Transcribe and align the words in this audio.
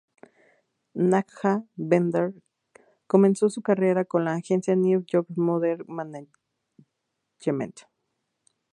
Nadja 0.95 1.63
Bender 1.77 2.33
comenzó 3.05 3.51
su 3.51 3.61
carrera 3.61 4.03
con 4.03 4.25
la 4.25 4.33
agencia 4.33 4.75
New 4.75 5.05
York 5.05 5.27
Model 5.35 5.85
Management. 5.87 7.81